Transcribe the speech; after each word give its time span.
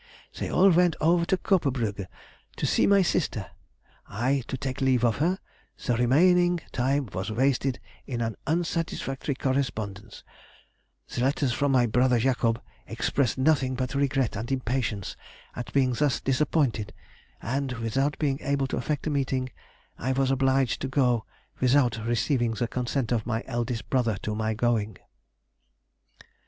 They 0.39 0.49
all 0.49 0.71
went 0.71 0.95
over 0.99 1.25
to 1.25 1.37
Coppenbrügge 1.37 2.07
"to 2.55 2.65
see 2.65 2.87
my 2.87 3.03
sister—I 3.03 4.41
to 4.47 4.57
take 4.57 4.81
leave 4.81 5.03
of 5.03 5.17
her; 5.17 5.37
the 5.85 5.95
remaining 5.95 6.59
time 6.71 7.07
was 7.13 7.29
wasted 7.31 7.79
in 8.07 8.19
an 8.19 8.35
unsatisfactory 8.47 9.35
correspondence: 9.35 10.23
the 11.07 11.21
letters 11.21 11.53
from 11.53 11.71
my 11.71 11.85
brother 11.85 12.17
Jacob 12.17 12.59
expressed 12.87 13.37
nothing 13.37 13.75
but 13.75 13.93
regret 13.93 14.35
and 14.35 14.51
impatience 14.51 15.15
at 15.55 15.71
being 15.71 15.93
thus 15.93 16.19
disappointed, 16.19 16.95
and, 17.39 17.73
without 17.73 18.17
being 18.17 18.39
able 18.41 18.65
to 18.65 18.77
effect 18.77 19.05
a 19.05 19.11
meeting, 19.11 19.51
I 19.99 20.13
was 20.13 20.31
obliged 20.31 20.81
to 20.81 20.87
go 20.87 21.27
without 21.59 22.03
receiving 22.03 22.53
the 22.55 22.67
consent 22.67 23.11
of 23.11 23.27
my 23.27 23.43
eldest 23.45 23.87
brother 23.91 24.17
to 24.23 24.33
my 24.33 24.55
going.... 24.55 24.97